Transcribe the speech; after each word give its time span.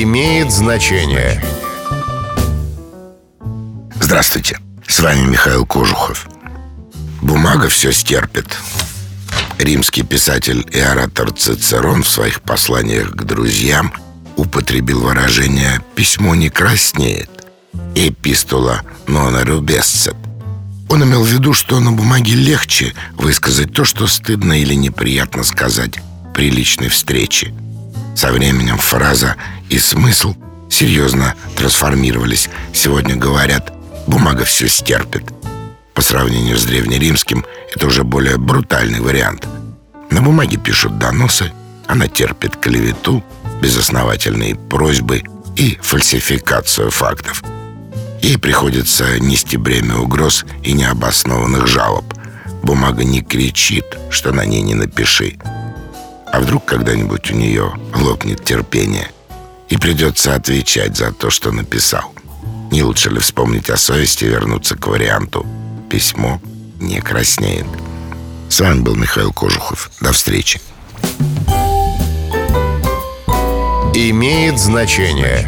имеет 0.00 0.50
значение. 0.50 1.42
Здравствуйте, 4.00 4.58
с 4.86 5.00
вами 5.00 5.26
Михаил 5.26 5.66
Кожухов. 5.66 6.26
Бумага 7.20 7.68
все 7.68 7.92
стерпит. 7.92 8.56
Римский 9.58 10.02
писатель 10.02 10.66
и 10.72 10.78
оратор 10.78 11.32
Цицерон 11.32 12.02
в 12.02 12.08
своих 12.08 12.40
посланиях 12.40 13.10
к 13.10 13.24
друзьям 13.24 13.92
употребил 14.36 15.02
выражение 15.02 15.82
«письмо 15.94 16.34
не 16.34 16.48
краснеет» 16.48 17.30
«эпистола 17.94 18.82
non 19.06 19.44
rubescet». 19.44 20.16
Он 20.88 21.04
имел 21.04 21.22
в 21.22 21.28
виду, 21.28 21.52
что 21.52 21.80
на 21.80 21.92
бумаге 21.92 22.34
легче 22.34 22.94
высказать 23.18 23.72
то, 23.72 23.84
что 23.84 24.06
стыдно 24.06 24.60
или 24.60 24.74
неприятно 24.74 25.44
сказать 25.44 26.00
при 26.34 26.50
личной 26.50 26.88
встрече. 26.88 27.52
Со 28.14 28.32
временем 28.32 28.78
фраза 28.78 29.36
и 29.68 29.78
смысл 29.78 30.34
серьезно 30.70 31.34
трансформировались. 31.56 32.48
Сегодня 32.72 33.16
говорят 33.16 33.72
«бумага 34.06 34.44
все 34.44 34.68
стерпит». 34.68 35.24
По 35.94 36.02
сравнению 36.02 36.56
с 36.58 36.64
древнеримским 36.64 37.44
это 37.74 37.86
уже 37.86 38.04
более 38.04 38.38
брутальный 38.38 39.00
вариант. 39.00 39.46
На 40.10 40.22
бумаге 40.22 40.56
пишут 40.56 40.98
доносы, 40.98 41.52
она 41.86 42.08
терпит 42.08 42.56
клевету, 42.56 43.24
безосновательные 43.60 44.56
просьбы 44.56 45.22
и 45.56 45.78
фальсификацию 45.82 46.90
фактов. 46.90 47.42
Ей 48.22 48.38
приходится 48.38 49.18
нести 49.18 49.56
бремя 49.56 49.96
угроз 49.96 50.44
и 50.62 50.72
необоснованных 50.72 51.66
жалоб. 51.66 52.04
Бумага 52.62 53.04
не 53.04 53.20
кричит, 53.20 53.84
что 54.10 54.32
на 54.32 54.44
ней 54.44 54.62
не 54.62 54.74
напиши. 54.74 55.38
А 56.32 56.40
вдруг 56.40 56.64
когда-нибудь 56.64 57.30
у 57.30 57.34
нее 57.34 57.74
лопнет 57.94 58.42
терпение 58.42 59.10
и 59.68 59.76
придется 59.76 60.34
отвечать 60.34 60.96
за 60.96 61.12
то, 61.12 61.28
что 61.28 61.52
написал? 61.52 62.14
Не 62.70 62.82
лучше 62.82 63.10
ли 63.10 63.20
вспомнить 63.20 63.68
о 63.68 63.76
совести 63.76 64.24
и 64.24 64.28
вернуться 64.28 64.74
к 64.74 64.86
варианту 64.86 65.46
«Письмо 65.90 66.40
не 66.80 67.02
краснеет»? 67.02 67.66
С 68.48 68.60
вами 68.60 68.80
был 68.80 68.94
Михаил 68.94 69.30
Кожухов. 69.32 69.90
До 70.00 70.12
встречи. 70.12 70.58
Имеет 73.94 74.58
значение. 74.58 75.46